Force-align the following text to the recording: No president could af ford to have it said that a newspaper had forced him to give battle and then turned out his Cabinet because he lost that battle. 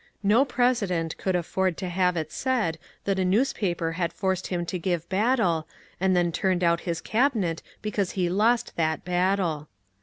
No 0.23 0.45
president 0.45 1.15
could 1.19 1.35
af 1.35 1.45
ford 1.45 1.77
to 1.77 1.87
have 1.87 2.17
it 2.17 2.31
said 2.31 2.79
that 3.03 3.19
a 3.19 3.23
newspaper 3.23 3.91
had 3.91 4.11
forced 4.11 4.47
him 4.47 4.65
to 4.65 4.79
give 4.79 5.07
battle 5.09 5.67
and 5.99 6.15
then 6.15 6.31
turned 6.31 6.63
out 6.63 6.79
his 6.89 7.01
Cabinet 7.01 7.61
because 7.83 8.13
he 8.13 8.27
lost 8.27 8.75
that 8.77 9.05
battle. 9.05 9.67